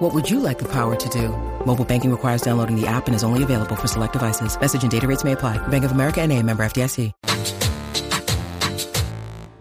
What 0.00 0.14
would 0.14 0.30
you 0.30 0.40
like 0.40 0.58
the 0.58 0.64
power 0.64 0.96
to 0.96 1.08
do? 1.10 1.28
Mobile 1.66 1.84
banking 1.84 2.10
requires 2.10 2.40
downloading 2.40 2.74
the 2.74 2.86
app 2.86 3.06
and 3.06 3.14
is 3.14 3.22
only 3.22 3.42
available 3.42 3.76
for 3.76 3.86
select 3.86 4.14
devices. 4.14 4.58
Message 4.58 4.82
and 4.82 4.90
data 4.90 5.06
rates 5.06 5.24
may 5.24 5.32
apply. 5.32 5.58
Bank 5.68 5.84
of 5.84 5.92
America 5.92 6.22
and 6.22 6.32
a 6.32 6.42
member 6.42 6.62
FDIC. 6.62 7.12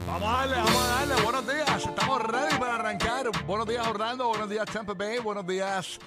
Vamos 0.05 0.23
a 0.23 0.47
darle, 0.47 0.55
vamos 0.55 0.75
a 0.75 0.87
darle. 0.87 1.23
Buenos 1.23 1.45
días. 1.45 1.85
Estamos 1.85 2.21
ready 2.23 2.57
para 2.57 2.75
arrancar. 2.75 3.45
Buenos 3.45 3.67
días, 3.67 3.85
Orlando. 3.85 4.29
Buenos 4.29 4.49
días, 4.49 4.65
Tampa 4.71 4.93
Bay. 4.93 5.19
Buenos 5.19 5.45
días, 5.45 5.99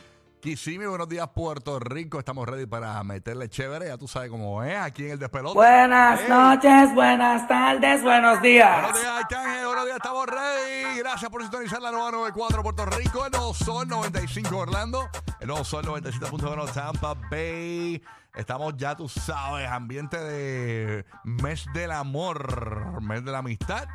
Kissimmee. 0.42 0.88
Buenos 0.88 1.08
días, 1.08 1.28
Puerto 1.28 1.78
Rico. 1.78 2.18
Estamos 2.18 2.48
ready 2.48 2.66
para 2.66 3.00
meterle 3.04 3.48
chévere. 3.48 3.86
Ya 3.86 3.96
tú 3.96 4.08
sabes 4.08 4.28
cómo 4.28 4.60
es 4.64 4.76
aquí 4.76 5.04
en 5.04 5.12
el 5.12 5.18
despelote. 5.20 5.54
Buenas 5.54 6.28
noches, 6.28 6.92
buenas 6.94 7.46
tardes, 7.46 8.02
buenos 8.02 8.42
días. 8.42 8.82
Buenos 8.82 9.00
días, 9.00 9.12
Arcángel. 9.22 9.66
Buenos 9.66 9.84
días, 9.84 9.96
estamos 9.98 10.26
ready. 10.26 10.98
Gracias 10.98 11.30
por 11.30 11.42
sintonizar 11.42 11.80
la 11.80 11.92
nueva 11.92 12.10
94 12.10 12.62
Puerto 12.64 12.84
Rico, 12.86 13.24
el 13.24 13.30
nuevo 13.30 13.54
Sol 13.54 13.86
95 13.86 14.56
Orlando, 14.56 15.08
el 15.38 15.46
nuevo 15.46 15.62
Sol 15.62 15.84
97.1 15.84 16.72
Tampa 16.72 17.14
Bay. 17.30 18.02
Estamos 18.34 18.76
ya, 18.76 18.96
tú 18.96 19.08
sabes, 19.08 19.70
ambiente 19.70 20.18
de 20.18 21.04
mes 21.22 21.66
del 21.72 21.92
amor, 21.92 23.00
mes 23.00 23.24
de 23.24 23.30
la 23.30 23.38
amistad. 23.38 23.86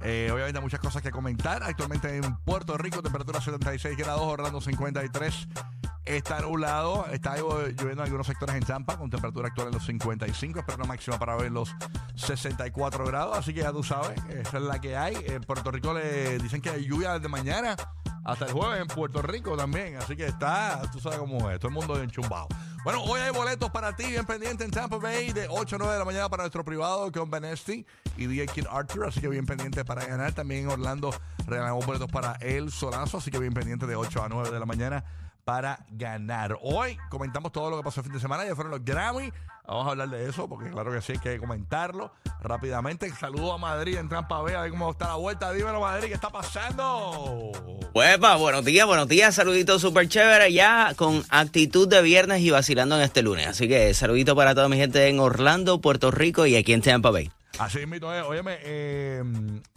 Eh, 0.00 0.30
obviamente 0.32 0.60
muchas 0.60 0.78
cosas 0.78 1.02
que 1.02 1.10
comentar. 1.10 1.62
Actualmente 1.64 2.16
en 2.16 2.36
Puerto 2.44 2.78
Rico, 2.78 3.02
temperatura 3.02 3.40
76 3.40 3.96
grados, 3.96 4.22
Orlando 4.22 4.60
53. 4.60 5.48
Está 6.08 6.40
nublado, 6.40 7.04
está 7.12 7.36
lloviendo 7.36 7.90
en 7.90 8.00
algunos 8.00 8.26
sectores 8.26 8.56
en 8.56 8.64
Tampa 8.64 8.96
con 8.96 9.10
temperatura 9.10 9.48
actual 9.48 9.68
en 9.68 9.74
los 9.74 9.84
55, 9.84 10.60
espero 10.60 10.76
una 10.78 10.86
máxima 10.86 11.18
para 11.18 11.36
ver 11.36 11.52
los 11.52 11.76
64 12.14 13.04
grados, 13.04 13.36
así 13.36 13.52
que 13.52 13.60
ya 13.60 13.72
tú 13.72 13.82
sabes, 13.82 14.18
esa 14.30 14.56
es 14.56 14.62
la 14.62 14.80
que 14.80 14.96
hay. 14.96 15.16
En 15.26 15.42
Puerto 15.42 15.70
Rico 15.70 15.92
le 15.92 16.38
dicen 16.38 16.62
que 16.62 16.70
hay 16.70 16.86
lluvia 16.86 17.12
desde 17.12 17.28
mañana 17.28 17.76
hasta 18.24 18.46
el 18.46 18.52
jueves 18.52 18.80
en 18.80 18.86
Puerto 18.86 19.20
Rico 19.20 19.54
también, 19.54 19.96
así 19.96 20.16
que 20.16 20.24
está, 20.24 20.80
tú 20.90 20.98
sabes 20.98 21.18
cómo 21.18 21.50
es, 21.50 21.58
todo 21.58 21.68
el 21.68 21.74
mundo 21.74 22.00
enchumbado. 22.00 22.48
Bueno, 22.84 23.02
hoy 23.02 23.20
hay 23.20 23.30
boletos 23.30 23.70
para 23.70 23.94
ti, 23.94 24.06
bien 24.06 24.24
pendiente 24.24 24.64
en 24.64 24.70
Tampa 24.70 24.96
Bay 24.96 25.34
de 25.34 25.46
8 25.50 25.76
a 25.76 25.78
9 25.78 25.92
de 25.92 25.98
la 25.98 26.04
mañana 26.06 26.30
para 26.30 26.44
nuestro 26.44 26.64
privado 26.64 27.12
con 27.12 27.30
Benesti 27.30 27.84
y 28.16 28.26
DJ 28.26 28.46
Kid 28.46 28.66
Arthur, 28.70 29.08
así 29.08 29.20
que 29.20 29.28
bien 29.28 29.44
pendiente 29.44 29.84
para 29.84 30.06
ganar. 30.06 30.32
También 30.32 30.64
en 30.64 30.70
Orlando 30.70 31.10
regalamos 31.46 31.84
boletos 31.84 32.10
para 32.10 32.32
El 32.36 32.70
Solazo, 32.70 33.18
así 33.18 33.30
que 33.30 33.38
bien 33.38 33.52
pendiente 33.52 33.86
de 33.86 33.94
8 33.94 34.22
a 34.22 34.28
9 34.30 34.50
de 34.50 34.58
la 34.58 34.64
mañana 34.64 35.04
para 35.48 35.82
ganar. 35.88 36.58
Hoy 36.60 36.98
comentamos 37.08 37.52
todo 37.52 37.70
lo 37.70 37.78
que 37.78 37.82
pasó 37.82 38.00
el 38.00 38.04
fin 38.04 38.12
de 38.12 38.20
semana, 38.20 38.44
ya 38.44 38.54
fueron 38.54 38.70
los 38.70 38.84
Grammy. 38.84 39.32
Vamos 39.66 39.86
a 39.86 39.90
hablar 39.92 40.10
de 40.10 40.28
eso 40.28 40.46
porque 40.46 40.70
claro 40.70 40.92
que 40.92 41.00
sí 41.00 41.12
hay 41.12 41.18
que 41.20 41.38
comentarlo 41.38 42.12
rápidamente. 42.42 43.10
Saludo 43.14 43.54
a 43.54 43.56
Madrid 43.56 43.96
en 43.96 44.10
Tampa 44.10 44.42
Bay, 44.42 44.54
a 44.54 44.60
ver 44.60 44.70
cómo 44.72 44.90
está 44.90 45.06
la 45.06 45.14
vuelta. 45.14 45.50
Dímelo, 45.54 45.80
Madrid, 45.80 46.08
¿qué 46.08 46.14
está 46.14 46.28
pasando? 46.28 47.50
Huepa, 47.94 48.36
buenos 48.36 48.62
días, 48.62 48.86
buenos 48.86 49.08
días, 49.08 49.34
saludito 49.34 49.78
súper 49.78 50.06
chévere 50.10 50.52
ya 50.52 50.92
con 50.96 51.24
actitud 51.30 51.88
de 51.88 52.02
viernes 52.02 52.42
y 52.42 52.50
vacilando 52.50 52.96
en 52.96 53.00
este 53.00 53.22
lunes. 53.22 53.46
Así 53.46 53.68
que 53.68 53.94
saludito 53.94 54.36
para 54.36 54.54
toda 54.54 54.68
mi 54.68 54.76
gente 54.76 55.08
en 55.08 55.18
Orlando, 55.18 55.80
Puerto 55.80 56.10
Rico 56.10 56.44
y 56.44 56.56
aquí 56.56 56.74
en 56.74 56.82
Tampa 56.82 57.10
Bay. 57.10 57.30
Así 57.58 57.86
mismo 57.86 58.12
es. 58.12 58.22
Óyeme, 58.22 58.58
eh, 58.64 59.24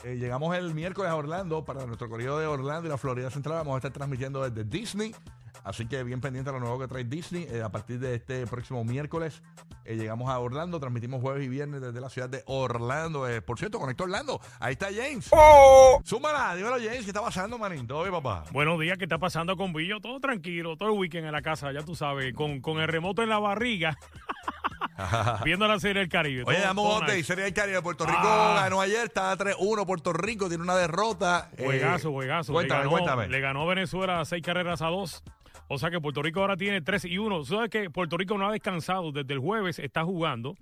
eh, 0.03 0.17
llegamos 0.17 0.53
el 0.55 0.73
miércoles 0.73 1.09
a 1.09 1.15
Orlando 1.15 1.63
para 1.63 1.85
nuestro 1.85 2.09
corrido 2.09 2.37
de 2.39 2.45
Orlando 2.45 2.87
y 2.87 2.89
la 2.89 2.97
Florida 2.97 3.29
Central. 3.29 3.59
Vamos 3.59 3.75
a 3.75 3.77
estar 3.77 3.93
transmitiendo 3.93 4.47
desde 4.47 4.69
Disney. 4.69 5.15
Así 5.63 5.87
que 5.87 6.03
bien 6.03 6.21
pendiente 6.21 6.49
a 6.49 6.53
lo 6.53 6.59
nuevo 6.59 6.79
que 6.79 6.87
trae 6.87 7.03
Disney. 7.03 7.47
Eh, 7.49 7.61
a 7.61 7.69
partir 7.69 7.99
de 7.99 8.15
este 8.15 8.47
próximo 8.47 8.83
miércoles 8.83 9.41
eh, 9.85 9.95
llegamos 9.95 10.29
a 10.29 10.39
Orlando. 10.39 10.79
Transmitimos 10.79 11.21
jueves 11.21 11.43
y 11.45 11.49
viernes 11.49 11.81
desde 11.81 12.01
la 12.01 12.09
ciudad 12.09 12.29
de 12.29 12.43
Orlando. 12.47 13.27
Eh, 13.27 13.41
por 13.41 13.59
cierto, 13.59 13.79
conectó 13.79 14.05
Orlando. 14.05 14.39
Ahí 14.59 14.73
está 14.73 14.87
James. 14.87 15.29
Súmala, 16.03 16.55
dímelo 16.55 16.77
James. 16.77 17.01
¿Qué 17.01 17.07
está 17.11 17.21
pasando, 17.21 17.57
manín? 17.57 17.85
¿Todo 17.87 18.01
bien, 18.01 18.13
papá? 18.13 18.43
Buenos 18.51 18.79
días, 18.79 18.97
¿qué 18.97 19.05
está 19.05 19.17
pasando 19.19 19.55
con 19.55 19.71
Billo? 19.73 19.99
Todo 20.01 20.19
tranquilo, 20.19 20.75
todo 20.77 20.89
el 20.93 20.97
weekend 20.99 21.25
en 21.27 21.31
la 21.31 21.41
casa, 21.41 21.71
ya 21.71 21.83
tú 21.83 21.95
sabes, 21.95 22.33
con, 22.33 22.59
con 22.61 22.79
el 22.79 22.87
remoto 22.87 23.21
en 23.21 23.29
la 23.29 23.37
barriga, 23.39 23.97
viendo 25.45 25.67
la 25.67 25.79
serie 25.79 26.01
del 26.01 26.09
Caribe. 26.09 26.43
Oye, 26.45 26.59
damos 26.59 26.85
todo 26.87 26.97
update. 26.97 27.17
nice. 27.17 27.27
Serie 27.27 27.43
del 27.45 27.53
Caribe. 27.53 27.81
Puerto 27.81 28.05
Rico 28.05 28.19
Ah. 28.23 28.61
ganó 28.63 28.81
ayer. 28.81 29.05
Está 29.05 29.35
3-1. 29.37 29.85
Puerto 29.85 30.13
Rico 30.13 30.47
tiene 30.47 30.63
una 30.63 30.75
derrota. 30.75 31.49
Eh, 31.57 31.65
Juegazo, 31.65 32.11
juegazo. 32.11 32.53
Cuéntame, 32.53 32.79
le, 32.83 32.89
ganó, 32.89 32.91
cuéntame. 32.97 33.27
le 33.29 33.39
ganó 33.39 33.67
Venezuela 33.67 34.23
seis 34.25 34.43
carreras 34.43 34.81
a 34.81 34.87
dos. 34.87 35.23
O 35.73 35.77
sea 35.77 35.89
que 35.89 36.01
Puerto 36.01 36.21
Rico 36.21 36.41
ahora 36.41 36.57
tiene 36.57 36.81
3 36.81 37.05
y 37.05 37.17
1. 37.17 37.45
¿Sabes 37.45 37.69
que 37.69 37.89
Puerto 37.89 38.17
Rico 38.17 38.37
no 38.37 38.45
ha 38.45 38.51
descansado 38.51 39.13
desde 39.13 39.33
el 39.33 39.39
jueves? 39.39 39.79
Está 39.79 40.03
jugando. 40.03 40.57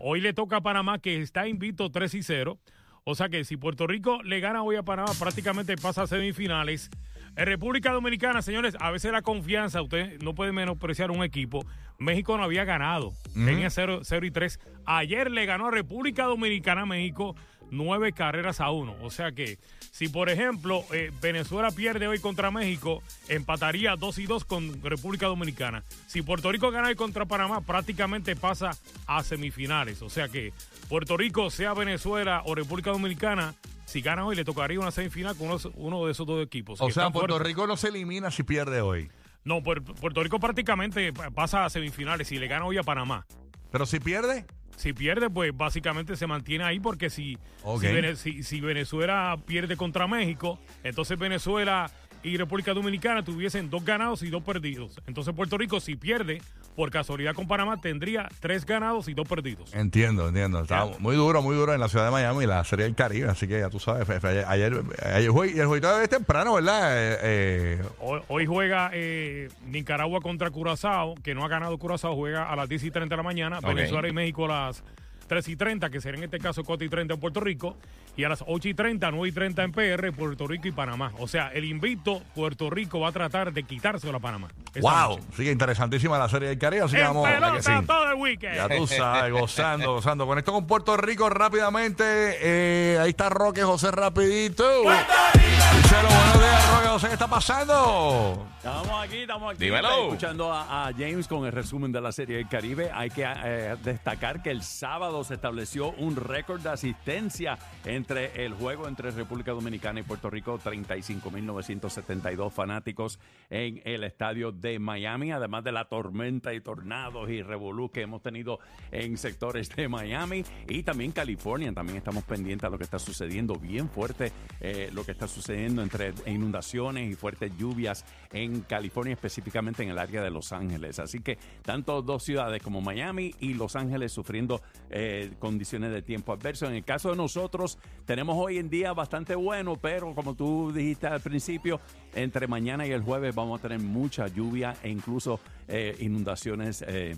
Hoy 0.00 0.20
le 0.20 0.34
toca 0.34 0.58
a 0.58 0.60
Panamá, 0.60 1.00
que 1.00 1.20
está 1.20 1.48
invicto 1.48 1.90
3 1.90 2.14
y 2.14 2.22
0. 2.22 2.60
O 3.02 3.16
sea 3.16 3.28
que 3.28 3.42
si 3.42 3.56
Puerto 3.56 3.88
Rico 3.88 4.22
le 4.22 4.38
gana 4.38 4.62
hoy 4.62 4.76
a 4.76 4.84
Panamá, 4.84 5.10
prácticamente 5.18 5.74
pasa 5.76 6.02
a 6.02 6.06
semifinales. 6.06 6.90
En 7.34 7.46
República 7.46 7.90
Dominicana, 7.90 8.40
señores, 8.40 8.76
a 8.78 8.92
veces 8.92 9.10
la 9.10 9.22
confianza, 9.22 9.82
usted 9.82 10.22
no 10.22 10.32
puede 10.32 10.52
menospreciar 10.52 11.10
un 11.10 11.24
equipo. 11.24 11.66
México 11.98 12.36
no 12.36 12.44
había 12.44 12.64
ganado, 12.64 13.12
tenía 13.34 13.68
0, 13.68 14.02
0 14.04 14.26
y 14.26 14.30
3. 14.30 14.60
Ayer 14.84 15.28
le 15.32 15.44
ganó 15.44 15.66
a 15.66 15.70
República 15.72 16.26
Dominicana 16.26 16.82
a 16.82 16.86
México 16.86 17.34
nueve 17.72 18.12
carreras 18.12 18.60
a 18.60 18.70
uno. 18.70 18.94
O 19.02 19.10
sea 19.10 19.32
que 19.32 19.58
si, 19.90 20.08
por 20.08 20.28
ejemplo, 20.30 20.84
eh, 20.92 21.10
Venezuela 21.20 21.70
pierde 21.72 22.06
hoy 22.06 22.20
contra 22.20 22.50
México, 22.52 23.02
empataría 23.28 23.96
2 23.96 24.18
y 24.18 24.26
2 24.26 24.44
con 24.44 24.80
República 24.82 25.26
Dominicana. 25.26 25.82
Si 26.06 26.22
Puerto 26.22 26.52
Rico 26.52 26.70
gana 26.70 26.88
hoy 26.88 26.94
contra 26.94 27.24
Panamá, 27.26 27.60
prácticamente 27.62 28.36
pasa 28.36 28.70
a 29.06 29.22
semifinales. 29.24 30.02
O 30.02 30.08
sea 30.10 30.28
que 30.28 30.52
Puerto 30.88 31.16
Rico, 31.16 31.50
sea 31.50 31.74
Venezuela 31.74 32.42
o 32.46 32.54
República 32.54 32.90
Dominicana, 32.90 33.54
si 33.86 34.00
gana 34.00 34.24
hoy 34.24 34.36
le 34.36 34.44
tocaría 34.44 34.78
una 34.78 34.90
semifinal 34.90 35.36
con 35.36 35.48
uno, 35.48 35.58
uno 35.74 36.06
de 36.06 36.12
esos 36.12 36.26
dos 36.26 36.42
equipos. 36.44 36.80
O 36.80 36.90
sea, 36.90 37.10
Puerto 37.10 37.34
fuertes. 37.34 37.46
Rico 37.48 37.66
no 37.66 37.76
se 37.76 37.88
elimina 37.88 38.30
si 38.30 38.42
pierde 38.42 38.80
hoy. 38.80 39.10
No, 39.44 39.58
Puer- 39.60 39.82
Puerto 39.82 40.22
Rico 40.22 40.38
prácticamente 40.38 41.12
pa- 41.12 41.30
pasa 41.30 41.64
a 41.64 41.70
semifinales 41.70 42.28
si 42.28 42.38
le 42.38 42.46
gana 42.46 42.64
hoy 42.64 42.76
a 42.78 42.82
Panamá. 42.82 43.26
Pero 43.72 43.86
si 43.86 43.98
pierde, 44.00 44.44
Si 44.76 44.92
pierde, 44.92 45.30
pues 45.30 45.56
básicamente 45.56 46.16
se 46.16 46.26
mantiene 46.26 46.64
ahí 46.64 46.80
porque 46.80 47.10
si, 47.10 47.38
Ok. 47.62 47.80
si, 47.82 47.86
Vene- 47.86 48.16
si- 48.16 48.42
si 48.42 48.60
Venezuela 48.60 49.36
pierde 49.46 49.76
contra 49.76 50.06
México, 50.06 50.58
entonces 50.82 51.18
Venezuela 51.18 51.90
y 52.24 52.36
República 52.36 52.72
Dominicana 52.72 53.24
tuviesen 53.24 53.68
dos 53.70 53.84
ganados 53.84 54.22
y 54.22 54.30
dos 54.30 54.42
perdidos. 54.42 55.00
Entonces 55.06 55.34
Puerto 55.34 55.58
Rico, 55.58 55.80
si 55.80 55.96
pierde, 55.96 56.40
por 56.76 56.90
casualidad 56.90 57.34
con 57.34 57.46
Panamá, 57.46 57.80
tendría 57.80 58.28
tres 58.40 58.64
ganados 58.64 59.06
y 59.08 59.14
dos 59.14 59.28
perdidos. 59.28 59.74
entiendo, 59.74 60.28
entiendo. 60.28 60.62
Está 60.62 60.86
muy 60.98 61.16
duro, 61.16 61.42
muy 61.42 61.54
duro 61.54 61.74
en 61.74 61.80
la 61.80 61.88
ciudad 61.88 62.06
de 62.06 62.10
Miami, 62.10 62.46
la 62.46 62.64
Serie 62.64 62.84
del 62.86 62.94
Caribe. 62.94 63.28
Así 63.28 63.46
que 63.46 63.58
ya 63.60 63.68
tú 63.68 63.78
sabes, 63.78 64.08
ayer, 64.24 64.44
ayer, 64.48 64.82
ayer 65.14 65.30
jue- 65.30 65.54
y 65.54 65.60
el 65.60 65.66
jueguito 65.66 66.00
es 66.00 66.08
temprano, 66.08 66.54
¿verdad? 66.54 66.90
Eh, 66.96 67.18
eh, 67.22 67.82
Hoy, 68.00 68.20
hoy 68.28 68.46
juega 68.46 68.90
eh, 68.94 69.48
Nicaragua 69.66 70.20
contra 70.20 70.50
Curazao, 70.50 71.14
que 71.22 71.34
no 71.34 71.44
ha 71.44 71.48
ganado 71.48 71.76
Curazao, 71.78 72.14
juega 72.16 72.50
a 72.50 72.56
las 72.56 72.68
10 72.68 72.84
y 72.84 72.90
30 72.90 73.12
de 73.12 73.16
la 73.18 73.22
mañana. 73.22 73.60
Venezuela 73.60 74.08
y 74.08 74.12
México 74.12 74.46
a 74.46 74.66
las 74.68 74.82
3 75.28 75.48
y 75.48 75.56
30, 75.56 75.90
que 75.90 76.00
será 76.00 76.16
en 76.18 76.24
este 76.24 76.38
caso 76.38 76.64
4 76.64 76.84
y 76.86 76.88
30 76.88 77.14
en 77.14 77.20
Puerto 77.20 77.40
Rico. 77.40 77.76
Y 78.14 78.24
a 78.24 78.28
las 78.28 78.44
8 78.46 78.68
y 78.68 78.74
30, 78.74 79.10
9 79.10 79.28
y 79.28 79.32
30 79.32 79.62
en 79.62 79.72
PR, 79.72 80.12
Puerto 80.12 80.46
Rico 80.46 80.68
y 80.68 80.72
Panamá. 80.72 81.12
O 81.18 81.26
sea, 81.26 81.48
el 81.48 81.64
invicto 81.64 82.22
Puerto 82.34 82.68
Rico 82.68 83.00
va 83.00 83.08
a 83.08 83.12
tratar 83.12 83.52
de 83.54 83.62
quitárselo 83.62 84.18
a 84.18 84.20
Panamá. 84.20 84.48
Wow, 84.80 85.16
noche. 85.16 85.22
sigue 85.36 85.50
interesantísima 85.52 86.18
la 86.18 86.28
Serie 86.28 86.48
del 86.50 86.58
Caribe. 86.58 86.82
Así 86.84 86.94
que 86.96 87.00
En 87.00 87.08
vamos 87.08 87.26
a 87.26 87.32
pelota 87.32 87.56
que 87.56 87.62
sí. 87.62 87.86
todo 87.86 88.08
el 88.10 88.14
weekend. 88.16 88.54
Ya 88.54 88.68
tú 88.68 88.86
sabes, 88.86 89.32
gozando, 89.40 89.94
gozando. 89.94 90.26
Con 90.26 90.38
esto 90.38 90.52
con 90.52 90.66
Puerto 90.66 90.96
Rico 90.98 91.30
rápidamente. 91.30 92.02
eh, 92.04 92.98
ahí 93.00 93.10
está 93.10 93.30
Roque 93.30 93.62
José 93.62 93.90
rapidito. 93.90 94.62
Díselo, 94.82 96.08
buenos 96.08 96.38
días, 96.38 96.74
Roque 96.74 96.88
José, 96.88 97.06
¿qué 97.08 97.12
está 97.14 97.28
pasando? 97.28 98.46
Estamos 98.58 99.04
aquí, 99.04 99.16
estamos 99.22 99.54
aquí 99.54 99.64
Dímelo. 99.64 100.04
escuchando 100.04 100.52
a, 100.52 100.86
a 100.88 100.92
James 100.92 101.26
con 101.26 101.44
el 101.46 101.52
resumen 101.52 101.90
de 101.92 102.00
la 102.00 102.12
Serie 102.12 102.36
del 102.36 102.48
Caribe. 102.48 102.90
Hay 102.94 103.10
que 103.10 103.24
eh, 103.26 103.76
destacar 103.82 104.42
que 104.42 104.50
el 104.50 104.62
sábado 104.62 105.24
se 105.24 105.34
estableció 105.34 105.90
un 105.92 106.16
récord 106.16 106.60
de 106.60 106.70
asistencia 106.70 107.58
entre 108.02 108.44
el 108.44 108.52
juego 108.54 108.88
entre 108.88 109.12
República 109.12 109.52
Dominicana 109.52 110.00
y 110.00 110.02
Puerto 110.02 110.28
Rico, 110.28 110.58
35.972 110.58 112.50
fanáticos 112.50 113.20
en 113.48 113.80
el 113.84 114.02
estadio 114.02 114.50
de 114.50 114.80
Miami, 114.80 115.30
además 115.30 115.62
de 115.62 115.70
la 115.70 115.84
tormenta 115.84 116.52
y 116.52 116.60
tornados 116.60 117.30
y 117.30 117.42
revolú 117.42 117.92
que 117.92 118.02
hemos 118.02 118.20
tenido 118.20 118.58
en 118.90 119.16
sectores 119.16 119.68
de 119.76 119.86
Miami 119.86 120.42
y 120.68 120.82
también 120.82 121.12
California. 121.12 121.72
También 121.72 121.98
estamos 121.98 122.24
pendientes 122.24 122.66
a 122.66 122.70
lo 122.70 122.78
que 122.78 122.82
está 122.82 122.98
sucediendo 122.98 123.54
bien 123.54 123.88
fuerte, 123.88 124.32
eh, 124.60 124.90
lo 124.92 125.04
que 125.04 125.12
está 125.12 125.28
sucediendo 125.28 125.80
entre 125.80 126.12
inundaciones 126.26 127.08
y 127.08 127.14
fuertes 127.14 127.56
lluvias 127.56 128.04
en 128.32 128.62
California, 128.62 129.12
específicamente 129.12 129.84
en 129.84 129.90
el 129.90 129.98
área 129.98 130.22
de 130.22 130.30
Los 130.32 130.52
Ángeles. 130.52 130.98
Así 130.98 131.20
que 131.20 131.38
tanto 131.62 132.02
dos 132.02 132.24
ciudades 132.24 132.60
como 132.64 132.80
Miami 132.80 133.32
y 133.38 133.54
Los 133.54 133.76
Ángeles 133.76 134.10
sufriendo 134.10 134.60
eh, 134.90 135.34
condiciones 135.38 135.92
de 135.92 136.02
tiempo 136.02 136.32
adverso. 136.32 136.66
En 136.66 136.74
el 136.74 136.84
caso 136.84 137.10
de 137.10 137.16
nosotros, 137.16 137.78
tenemos 138.04 138.36
hoy 138.38 138.58
en 138.58 138.68
día 138.68 138.92
bastante 138.92 139.34
bueno, 139.34 139.76
pero 139.76 140.14
como 140.14 140.34
tú 140.34 140.72
dijiste 140.72 141.06
al 141.06 141.20
principio, 141.20 141.80
entre 142.14 142.46
mañana 142.46 142.86
y 142.86 142.92
el 142.92 143.02
jueves 143.02 143.34
vamos 143.34 143.58
a 143.58 143.62
tener 143.62 143.78
mucha 143.80 144.26
lluvia 144.28 144.74
e 144.82 144.88
incluso 144.90 145.40
eh, 145.68 145.96
inundaciones. 146.00 146.84
eh, 146.86 147.16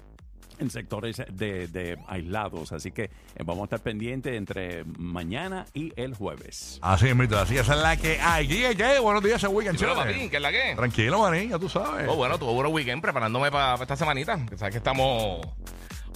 en 0.59 0.71
sectores 0.71 1.21
de, 1.32 1.67
de 1.67 1.99
aislados, 2.06 2.73
así 2.73 2.93
que 2.93 3.05
eh, 3.05 3.11
vamos 3.44 3.62
a 3.62 3.65
estar 3.65 3.81
pendientes 3.81 4.35
entre 4.35 4.85
mañana 4.85 5.67
y 5.75 5.93
el 5.97 6.15
jueves. 6.15 6.79
Así 6.81 7.09
es, 7.09 7.17
mito, 7.17 7.37
así 7.38 7.56
esa 7.56 7.75
es 7.75 7.81
la 7.81 7.97
que 7.97 8.20
hay. 8.20 8.47
¿Qué, 8.47 8.75
qué? 8.77 9.00
Buenos 9.00 9.23
días, 9.25 9.38
ese 9.43 9.49
weekend, 9.49 9.81
papi, 9.81 10.29
¿qué 10.29 10.37
es 10.37 10.43
la 10.43 10.53
que? 10.53 10.75
Tranquilo, 10.77 11.19
manín, 11.19 11.50
ya 11.50 11.59
tú 11.59 11.69
sabes. 11.69 12.06
Oh, 12.09 12.15
bueno, 12.15 12.38
tuve 12.38 12.53
buen 12.53 12.73
weekend 12.73 13.03
preparándome 13.03 13.50
para 13.50 13.75
esta 13.82 13.97
semanita. 13.97 14.38
Que 14.49 14.56
sabes 14.56 14.73
que 14.73 14.79
estamos 14.79 15.44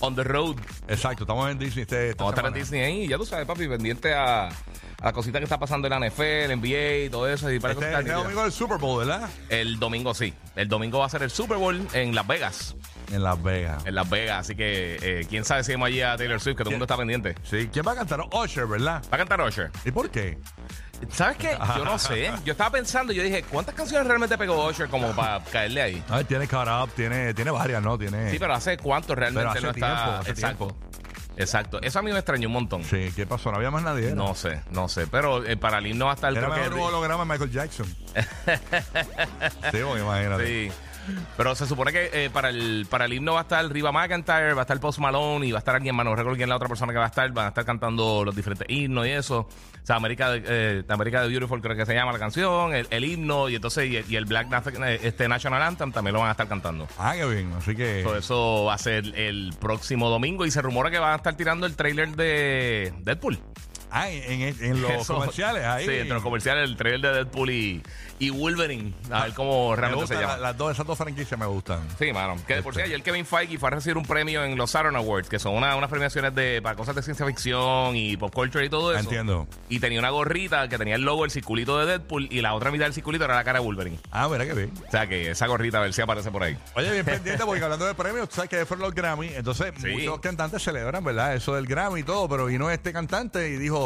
on 0.00 0.14
the 0.14 0.24
road. 0.24 0.56
Exacto, 0.88 1.24
estamos 1.24 1.50
en 1.50 1.58
Disney 1.58 1.82
este, 1.82 2.10
esta 2.10 2.24
Vamos 2.24 2.34
a 2.34 2.36
estar 2.36 2.46
en 2.46 2.64
semana. 2.66 2.86
Disney 2.86 3.02
ahí. 3.02 3.08
Ya 3.08 3.16
tú 3.16 3.26
sabes, 3.26 3.46
papi, 3.46 3.68
pendiente 3.68 4.14
a, 4.14 4.48
a 4.48 4.52
la 5.02 5.12
cosita 5.12 5.38
que 5.38 5.44
está 5.44 5.58
pasando 5.58 5.88
en 5.88 6.00
la 6.00 6.08
NFL, 6.08 6.54
NBA 6.56 7.04
y 7.06 7.08
todo 7.10 7.28
eso. 7.28 7.50
Y 7.50 7.58
para 7.60 7.72
Este, 7.74 7.84
cositas 7.84 8.00
este 8.00 8.02
nítidas. 8.04 8.22
domingo 8.22 8.42
del 8.42 8.52
Super 8.52 8.78
Bowl, 8.78 8.98
¿verdad? 9.06 9.28
El 9.48 9.78
domingo 9.78 10.14
sí. 10.14 10.32
El 10.56 10.68
domingo 10.68 10.98
va 10.98 11.06
a 11.06 11.08
ser 11.10 11.22
el 11.22 11.30
Super 11.30 11.56
Bowl 11.58 11.80
en 11.92 12.14
Las 12.14 12.26
Vegas. 12.26 12.76
En 13.12 13.22
Las 13.22 13.42
Vegas. 13.42 13.86
En 13.86 13.94
Las 13.94 14.08
Vegas. 14.10 14.40
Así 14.40 14.54
que 14.54 14.98
eh, 15.02 15.26
quién 15.28 15.44
sabe 15.44 15.64
si 15.64 15.72
vamos 15.72 15.88
allí 15.88 16.02
a 16.02 16.16
Taylor 16.16 16.40
Swift, 16.40 16.56
que 16.56 16.64
todo 16.64 16.70
el 16.70 16.74
mundo 16.76 16.84
está 16.84 16.96
pendiente. 16.96 17.34
Sí, 17.42 17.68
¿quién 17.72 17.86
va 17.86 17.92
a 17.92 17.96
cantar? 17.96 18.20
Usher, 18.32 18.66
¿verdad? 18.66 19.02
Va 19.10 19.14
a 19.14 19.18
cantar 19.18 19.40
Usher. 19.40 19.70
¿Y 19.84 19.90
por 19.90 20.10
qué? 20.10 20.38
¿Sabes 21.10 21.36
qué? 21.36 21.56
Yo 21.76 21.84
no 21.84 21.98
sé. 21.98 22.30
Yo 22.44 22.52
estaba 22.52 22.70
pensando, 22.70 23.12
yo 23.12 23.22
dije, 23.22 23.42
¿cuántas 23.44 23.74
canciones 23.74 24.06
realmente 24.06 24.36
pegó 24.36 24.66
Usher 24.68 24.88
como 24.88 25.14
para 25.14 25.42
caerle 25.44 25.82
ahí? 25.82 26.04
A 26.08 26.16
ver, 26.16 26.26
tiene 26.26 26.46
Caught 26.46 26.68
Up, 26.88 26.94
tiene, 26.94 27.34
tiene 27.34 27.50
varias, 27.50 27.82
¿no? 27.82 27.96
Tiene... 27.98 28.30
Sí, 28.30 28.38
pero 28.38 28.54
hace 28.54 28.76
cuánto 28.76 29.14
realmente 29.14 29.40
Pero 29.40 29.50
hace 29.50 29.60
no 29.62 29.70
está. 29.70 29.86
tiempo, 30.04 30.20
hace 30.20 30.30
Exacto. 30.30 30.66
tiempo. 30.66 30.88
Exacto. 31.36 31.80
Eso 31.80 32.00
a 32.00 32.02
mí 32.02 32.10
me 32.10 32.18
extrañó 32.18 32.48
un 32.48 32.54
montón. 32.54 32.82
Sí, 32.82 33.12
¿qué 33.14 33.24
pasó? 33.24 33.52
No 33.52 33.58
había 33.58 33.70
más 33.70 33.84
nadie. 33.84 34.12
No 34.12 34.34
sé, 34.34 34.60
no 34.72 34.88
sé. 34.88 35.06
Pero 35.06 35.44
eh, 35.46 35.56
para 35.56 35.78
el 35.78 35.86
himno 35.86 36.06
va 36.06 36.12
a 36.12 36.14
estar 36.16 36.36
Era 36.36 36.48
mejor 36.48 36.74
un 36.74 36.80
holograma 36.80 37.24
de 37.24 37.30
Michael 37.30 37.50
Jackson. 37.52 37.86
sí, 39.70 39.78
porque 39.84 40.00
imagínate. 40.00 40.46
Sí. 40.46 40.72
Pero 41.36 41.54
se 41.54 41.66
supone 41.66 41.92
que 41.92 42.10
eh, 42.12 42.30
para 42.30 42.50
el 42.50 42.86
para 42.88 43.04
el 43.04 43.12
himno 43.12 43.34
va 43.34 43.40
a 43.40 43.42
estar 43.42 43.64
Riva 43.70 43.92
McIntyre, 43.92 44.54
va 44.54 44.62
a 44.62 44.64
estar 44.64 44.78
Post 44.80 44.98
Malone 44.98 45.46
y 45.46 45.52
va 45.52 45.58
a 45.58 45.60
estar 45.60 45.74
alguien 45.74 45.94
más, 45.94 46.04
no 46.04 46.14
recuerdo 46.14 46.36
quién 46.36 46.46
es 46.46 46.50
la 46.50 46.56
otra 46.56 46.68
persona 46.68 46.92
que 46.92 46.98
va 46.98 47.04
a 47.04 47.08
estar, 47.08 47.30
van 47.32 47.46
a 47.46 47.48
estar 47.48 47.64
cantando 47.64 48.24
los 48.24 48.34
diferentes 48.34 48.66
himnos 48.68 49.06
y 49.06 49.10
eso. 49.10 49.40
O 49.40 49.86
sea, 49.88 49.96
América 49.96 50.30
de, 50.30 50.42
eh, 50.46 50.84
América 50.88 51.22
de 51.22 51.28
Beautiful 51.28 51.62
creo 51.62 51.76
que 51.76 51.86
se 51.86 51.94
llama 51.94 52.12
la 52.12 52.18
canción, 52.18 52.74
el, 52.74 52.86
el 52.90 53.04
himno 53.04 53.48
y 53.48 53.54
entonces 53.54 53.86
y, 53.88 54.12
y 54.12 54.16
el 54.16 54.24
Black 54.24 54.48
este 55.02 55.28
National 55.28 55.62
Anthem 55.62 55.92
también 55.92 56.14
lo 56.14 56.20
van 56.20 56.28
a 56.28 56.32
estar 56.32 56.48
cantando. 56.48 56.88
Ah, 56.98 57.14
qué 57.14 57.24
bien. 57.26 57.52
Así 57.56 57.74
que... 57.74 58.02
So, 58.02 58.16
eso 58.16 58.64
va 58.66 58.74
a 58.74 58.78
ser 58.78 59.04
el 59.18 59.54
próximo 59.58 60.10
domingo 60.10 60.44
y 60.46 60.50
se 60.50 60.60
rumora 60.62 60.90
que 60.90 60.98
van 60.98 61.12
a 61.12 61.16
estar 61.16 61.36
tirando 61.36 61.66
el 61.66 61.76
trailer 61.76 62.16
de 62.16 62.92
Deadpool. 63.00 63.38
Ah, 63.90 64.10
en, 64.10 64.42
en- 64.42 64.56
en 64.64 64.82
los 64.82 64.90
Eso- 64.90 65.14
comerciales, 65.14 65.64
ahí. 65.64 65.86
Sí, 65.86 65.92
entre 65.92 66.14
los 66.14 66.22
comerciales, 66.22 66.68
el 66.68 66.76
trailer 66.76 67.00
de 67.00 67.12
Deadpool 67.24 67.50
y, 67.50 67.82
y 68.18 68.30
Wolverine. 68.30 68.92
A 69.10 69.24
ver 69.24 69.34
cómo 69.34 69.70
Me 69.70 69.76
realmente 69.76 70.06
se 70.08 70.14
llama. 70.20 70.36
la- 70.36 70.42
las 70.48 70.56
dos, 70.58 70.72
esas 70.72 70.86
dos 70.86 70.98
franquicias 70.98 71.38
me 71.38 71.46
gustan. 71.46 71.80
Sí, 71.98 72.12
mano. 72.12 72.36
Que 72.46 72.56
de 72.56 72.62
por 72.62 72.74
sí 72.74 72.80
ayer 72.82 73.02
Kevin 73.02 73.24
Feige 73.24 73.58
fue 73.58 73.68
a 73.68 73.70
recibir 73.70 73.96
un 73.96 74.04
premio 74.04 74.44
en 74.44 74.56
los 74.56 74.70
Saturn 74.70 74.96
Awards, 74.96 75.28
que 75.28 75.38
son 75.38 75.54
una- 75.54 75.74
unas 75.76 75.88
premiaciones 75.90 76.34
de 76.34 76.60
para 76.62 76.76
cosas 76.76 76.94
de 76.96 77.02
ciencia 77.02 77.24
ficción 77.26 77.96
y 77.96 78.16
pop 78.16 78.32
culture 78.34 78.64
y 78.64 78.68
todo 78.68 78.90
eso. 78.92 79.00
Entiendo. 79.00 79.46
Y 79.68 79.80
tenía 79.80 79.98
una 79.98 80.10
gorrita 80.10 80.68
que 80.68 80.76
tenía 80.78 80.96
el 80.96 81.02
logo, 81.02 81.24
el 81.24 81.30
circulito 81.30 81.78
de 81.78 81.86
Deadpool, 81.86 82.28
y 82.30 82.40
la 82.40 82.54
otra 82.54 82.70
mitad 82.70 82.84
del 82.84 82.94
circulito 82.94 83.24
era 83.24 83.34
la 83.36 83.44
cara 83.44 83.58
de 83.60 83.64
Wolverine. 83.64 83.98
Ah, 84.10 84.28
mira 84.30 84.44
qué 84.44 84.52
bien. 84.54 84.72
O 84.86 84.90
sea 84.90 85.06
que 85.06 85.30
esa 85.30 85.46
gorrita 85.46 85.78
a 85.78 85.82
ver 85.82 85.92
si 85.94 86.02
aparece 86.02 86.30
por 86.30 86.42
ahí. 86.42 86.56
Oye, 86.74 86.90
bien 86.92 87.04
pendiente, 87.06 87.44
porque 87.44 87.62
hablando 87.64 87.86
de 87.86 87.94
premios, 87.94 88.28
tú 88.28 88.36
sabes 88.36 88.50
que 88.50 88.66
fueron 88.66 88.84
los 88.86 88.94
Grammy. 88.94 89.28
Entonces, 89.28 89.72
Sí. 89.80 89.88
muchos 89.88 90.20
cantantes 90.20 90.62
celebran, 90.62 91.02
¿verdad? 91.04 91.34
Eso 91.34 91.54
del 91.54 91.66
Grammy 91.66 92.00
y 92.00 92.02
todo, 92.02 92.28
pero 92.28 92.46
vino 92.46 92.70
este 92.70 92.92
cantante 92.92 93.48
y 93.48 93.56
dijo: 93.56 93.77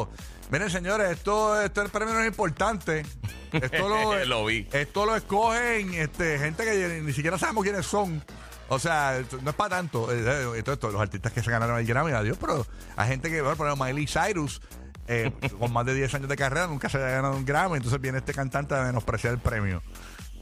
Miren, 0.50 0.68
señores, 0.70 1.10
esto, 1.10 1.60
esto 1.62 1.80
el 1.82 1.88
premio 1.88 2.12
no 2.14 2.20
es 2.20 2.26
importante. 2.28 3.06
Esto 3.52 3.88
lo, 3.88 4.24
Lo 4.26 4.44
vi. 4.44 4.68
Esto 4.72 5.06
lo 5.06 5.16
escogen 5.16 5.94
este, 5.94 6.38
gente 6.38 6.64
que 6.64 7.00
ni 7.02 7.12
siquiera 7.12 7.38
sabemos 7.38 7.64
quiénes 7.64 7.86
son. 7.86 8.22
O 8.68 8.78
sea, 8.78 9.22
no 9.42 9.50
es 9.50 9.56
para 9.56 9.76
tanto. 9.76 10.12
Eh, 10.12 10.22
eh, 10.26 10.58
esto- 10.58 10.72
esto, 10.72 10.90
los 10.90 11.00
artistas 11.00 11.32
que 11.32 11.42
se 11.42 11.50
ganaron 11.50 11.78
el 11.78 11.86
Grammy, 11.86 12.12
adiós, 12.12 12.36
pero 12.40 12.66
hay 12.96 13.08
gente 13.08 13.30
que, 13.30 13.40
bueno, 13.40 13.56
por 13.56 13.66
ejemplo, 13.66 13.84
Miley 13.86 14.06
Cyrus, 14.06 14.60
eh, 15.08 15.30
con 15.58 15.72
más 15.72 15.84
de 15.86 15.94
10 15.94 16.14
años 16.14 16.28
de 16.28 16.36
carrera, 16.36 16.66
nunca 16.66 16.88
se 16.88 16.98
haya 16.98 17.08
ganado 17.08 17.34
un 17.36 17.44
Grammy. 17.44 17.76
Entonces 17.78 18.00
viene 18.00 18.18
este 18.18 18.32
cantante 18.34 18.74
a 18.74 18.82
menospreciar 18.82 19.32
el 19.34 19.40
premio. 19.40 19.82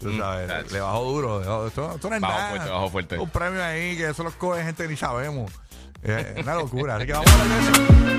Tú 0.00 0.16
sabes, 0.16 0.48
le- 0.48 0.70
le 0.72 0.80
bajó 0.80 1.04
duro. 1.04 1.66
esto, 1.66 1.94
esto 1.94 2.08
no 2.08 2.16
es 2.16 2.20
Bajó 2.22 2.56
nada. 2.56 2.88
fuerte. 2.88 3.18
Un 3.18 3.28
premio 3.30 3.62
ahí 3.62 3.96
que 3.96 4.08
eso 4.10 4.22
lo 4.24 4.32
coge 4.32 4.64
gente 4.64 4.84
que 4.84 4.88
ni 4.88 4.96
sabemos. 4.96 5.52
Eh, 6.02 6.40
una 6.42 6.54
locura. 6.54 6.96
Así 6.96 7.06
que 7.06 7.12
vamos. 7.12 7.30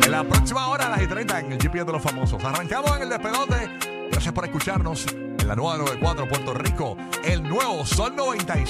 En 0.03 0.11
la 0.11 0.23
próxima 0.23 0.67
hora, 0.67 0.87
a 0.87 0.89
las 0.89 1.01
y 1.01 1.07
30, 1.07 1.39
en 1.39 1.51
el 1.53 1.61
GPS 1.61 1.85
de 1.85 1.91
los 1.91 2.01
famosos. 2.01 2.43
Arrancamos 2.43 2.95
en 2.97 3.03
el 3.03 3.09
despedote. 3.09 3.69
Gracias 4.11 4.33
por 4.33 4.45
escucharnos 4.45 5.05
en 5.11 5.47
la 5.47 5.55
nueva 5.55 5.77
94 5.77 6.27
Puerto 6.27 6.53
Rico. 6.53 6.97
El 7.23 7.43
nuevo 7.43 7.85
Sol 7.85 8.15
95. 8.15 8.69